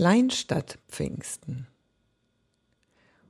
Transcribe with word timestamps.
Kleinstadt-Pfingsten. 0.00 1.66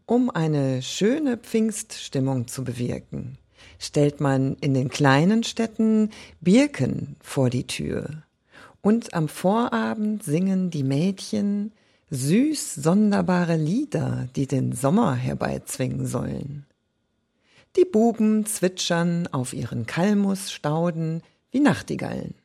Um 0.07 0.31
eine 0.31 0.83
schöne 0.83 1.37
Pfingststimmung 1.37 2.47
zu 2.47 2.63
bewirken, 2.63 3.39
stellt 3.81 4.21
man 4.21 4.55
in 4.61 4.75
den 4.75 4.89
kleinen 4.89 5.43
Städten 5.43 6.11
Birken 6.41 7.17
vor 7.21 7.51
die 7.51 7.67
Tür. 7.67 8.23
Und 8.83 9.15
am 9.15 9.27
Vorabend 9.27 10.23
singen 10.23 10.71
die 10.71 10.85
Mädchen 10.85 11.73
süß 12.11 12.77
sonderbare 12.77 13.57
Lieder, 13.57 14.29
die 14.37 14.47
den 14.47 14.73
Sommer 14.73 15.17
herbeizwingen 15.17 16.07
sollen. 16.07 16.67
Die 17.75 17.85
Buben 17.85 18.47
zwitschern 18.47 19.27
auf 19.33 19.55
ihren 19.55 19.87
Kalmusstauden 19.87 21.25
wie 21.51 21.59
Nachtigallen. 21.59 22.37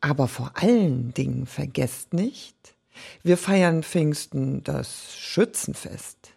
Aber 0.00 0.26
vor 0.26 0.50
allen 0.56 1.14
Dingen 1.14 1.46
vergesst 1.46 2.14
nicht, 2.14 2.74
wir 3.22 3.36
feiern 3.36 3.82
Pfingsten 3.82 4.62
das 4.64 5.16
Schützenfest. 5.16 6.34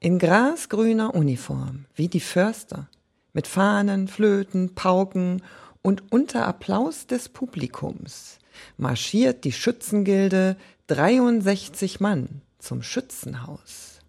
In 0.00 0.18
grasgrüner 0.18 1.14
Uniform, 1.14 1.86
wie 1.94 2.08
die 2.08 2.20
Förster, 2.20 2.88
mit 3.32 3.46
Fahnen, 3.46 4.08
Flöten, 4.08 4.74
Pauken 4.74 5.42
und 5.82 6.10
unter 6.10 6.46
Applaus 6.46 7.06
des 7.06 7.28
Publikums 7.28 8.38
marschiert 8.76 9.44
die 9.44 9.52
Schützengilde 9.52 10.56
63 10.86 12.00
Mann 12.00 12.42
zum 12.58 12.82
Schützenhaus. 12.82 14.00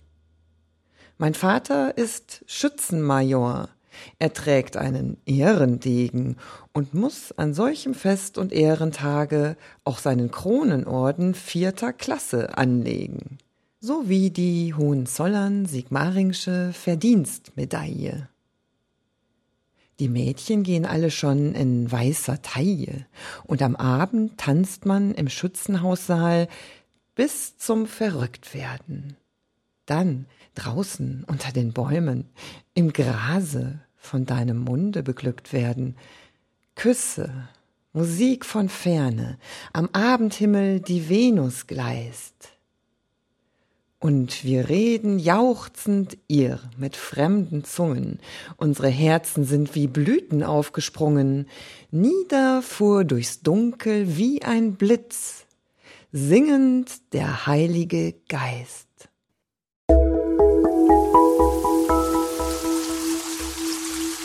Mein 1.18 1.34
Vater 1.34 1.98
ist 1.98 2.44
Schützenmajor. 2.48 3.70
Er 4.20 4.34
trägt 4.34 4.78
einen 4.78 5.18
Ehrendegen 5.26 6.38
und 6.74 6.94
muss 6.94 7.32
an 7.32 7.54
solchem 7.54 7.94
Fest 7.94 8.38
und 8.38 8.54
Ehrentage 8.54 9.58
auch 9.84 10.00
seinen 10.00 10.32
Kronenorden 10.32 11.34
vierter 11.34 11.94
Klasse 11.94 12.58
anlegen, 12.58 13.38
sowie 13.80 14.30
die 14.30 14.74
Hohenzollern-Sigmaringsche 14.74 16.72
Verdienstmedaille. 16.74 18.30
Die 20.00 20.10
Mädchen 20.10 20.62
gehen 20.62 20.86
alle 20.86 21.10
schon 21.10 21.56
in 21.56 21.92
weißer 21.92 22.42
Taille, 22.44 23.08
und 23.46 23.64
am 23.64 23.76
Abend 23.76 24.38
tanzt 24.38 24.86
man 24.86 25.16
im 25.16 25.28
Schützenhaussaal 25.28 26.48
bis 27.16 27.58
zum 27.58 27.88
Verrücktwerden. 27.88 29.18
Dann 29.88 30.28
draußen 30.54 31.24
unter 31.26 31.52
den 31.52 31.74
Bäumen, 31.74 32.30
im 32.76 32.94
Grase 32.94 33.80
von 34.08 34.26
deinem 34.26 34.58
Munde 34.58 35.04
beglückt 35.04 35.54
werden, 35.54 35.96
Küsse, 36.76 37.50
Musik 37.94 38.46
von 38.46 38.70
ferne, 38.70 39.38
am 39.74 39.90
Abendhimmel 39.92 40.80
die 40.80 41.10
Venus 41.10 41.68
gleist. 41.68 42.58
Und 44.00 44.44
wir 44.44 44.70
reden 44.70 45.18
jauchzend 45.18 46.18
ihr 46.28 46.60
mit 46.78 46.96
fremden 46.96 47.64
Zungen, 47.64 48.20
unsere 48.56 48.90
Herzen 48.90 49.44
sind 49.44 49.74
wie 49.74 49.88
Blüten 49.88 50.44
aufgesprungen, 50.44 51.48
nieder 51.90 52.62
fuhr 52.62 53.04
durchs 53.06 53.42
Dunkel 53.42 54.18
wie 54.18 54.44
ein 54.44 54.76
Blitz, 54.76 55.48
singend 56.12 57.14
der 57.14 57.48
Heilige 57.48 58.14
Geist. 58.30 58.88